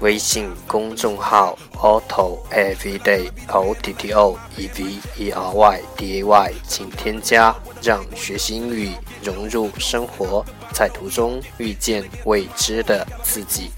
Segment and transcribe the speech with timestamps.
[0.00, 13.70] 微信公众号 Auto Everyday O T T O E V E R Y D A Y，请添加，让学习英语融入生活，在途中遇见未知的自己。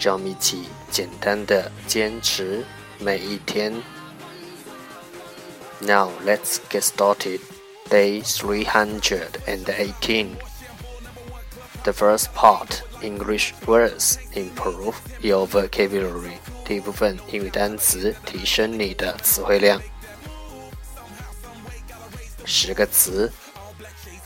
[0.00, 2.64] 让我们一起简单的坚持
[2.98, 3.72] 每一天。
[5.80, 7.40] Now let's get started.
[7.88, 10.36] Day 318.
[11.84, 16.40] The first part English words improve your vocabulary.
[16.64, 19.80] 第一部分英语单词提升你的词汇量。
[22.44, 23.32] 十个词：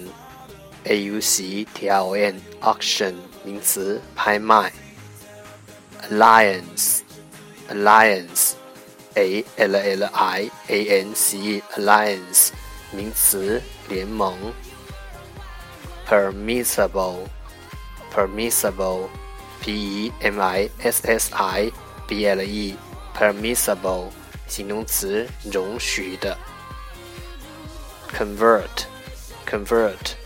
[0.85, 3.13] A u c t i o n auction
[3.43, 4.71] 名词拍卖。
[6.09, 7.01] alliance
[7.69, 8.53] alliance
[9.15, 12.49] a l l i a n c e alliance
[12.91, 14.35] 名词联盟。
[16.07, 17.27] permissible
[18.11, 19.09] permissible
[19.61, 21.71] p e m i s s i
[22.07, 22.75] b l e
[23.15, 24.09] permissible
[24.47, 26.37] 形容词容许的。
[28.17, 28.85] Convert
[29.45, 30.18] convert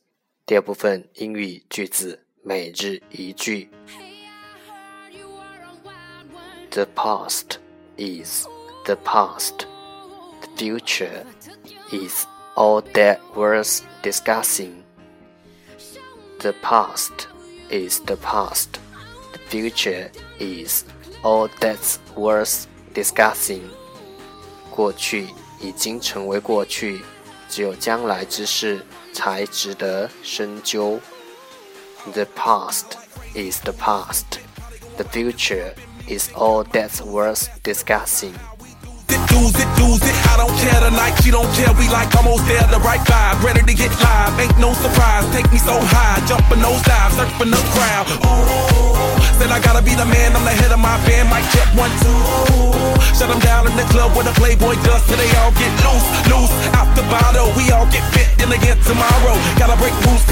[0.45, 3.69] 第二部分英语句子每日一句。
[6.71, 7.57] The past
[7.97, 8.47] is
[8.85, 9.65] the past.
[10.41, 11.23] The future
[11.91, 12.25] is
[12.55, 14.83] all that worth discussing.
[16.39, 17.27] The past
[17.69, 18.79] is the past.
[19.33, 20.09] The future
[20.39, 20.83] is
[21.23, 23.61] all that's worth discussing.
[24.71, 25.27] 过去
[25.61, 27.01] 已经成为过去，
[27.50, 28.84] 只有将来之事。
[29.16, 31.00] 才值得深究。
[32.12, 32.98] The past
[33.34, 34.38] is the past.
[34.98, 35.72] The future
[36.06, 38.34] is all that's worth discussing.
[41.00, 41.06] Lose it, lose it.
[41.06, 41.14] I don't care tonight.
[41.22, 41.72] She don't care.
[41.74, 42.66] We like almost there.
[42.68, 44.38] The right vibe, ready to get live.
[44.40, 45.24] Ain't no surprise.
[45.32, 48.06] Take me so high, jumping those dives, surfing the crowd.
[48.24, 48.96] Oh,
[49.38, 50.36] said I gotta be the man.
[50.36, 51.28] I'm the head of my band.
[51.28, 52.20] Mic check one two.
[53.14, 55.02] Shut them down in the club where the Playboy does.
[55.06, 57.52] So they all get loose, loose out the bottle.
[57.56, 59.36] We all get fit in again tomorrow.
[59.58, 60.24] Gotta break rules.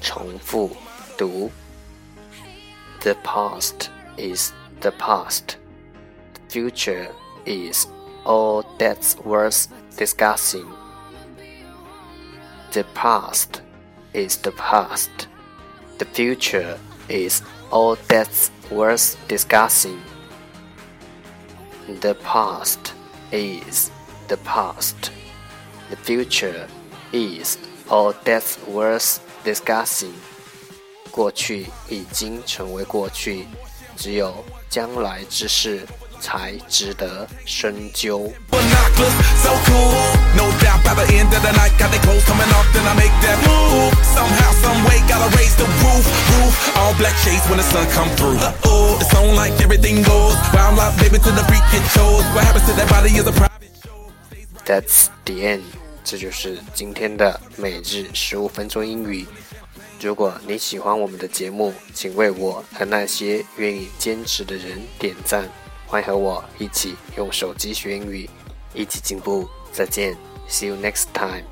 [0.00, 0.70] 重复
[1.18, 1.50] 读。
[3.00, 5.58] The past is the past.
[6.34, 7.08] The future
[7.44, 7.88] is
[8.24, 10.66] all that's worth discussing.
[12.72, 13.62] The past
[14.12, 15.28] is the past.
[15.98, 16.78] The future
[17.08, 20.00] is all that's worth discussing.
[22.00, 22.92] The past
[23.32, 23.90] is
[24.28, 25.12] the past.
[25.88, 26.66] The future
[27.12, 27.58] is
[27.88, 30.14] all that's worth discussing.
[31.12, 33.46] 过去已经成为过去，
[33.96, 35.86] 只有将来之事
[36.21, 38.31] 才值得深究。
[54.63, 55.61] That's the end，
[56.05, 59.27] 这就是今天的每日十五分钟英语。
[59.99, 65.49] 如果你喜欢我们的节目，请为我和那些愿意坚持的人点赞。
[65.91, 68.29] 欢迎和我一起用手机学英语，
[68.73, 69.45] 一起进步。
[69.73, 70.15] 再见
[70.47, 71.43] ，See you next time。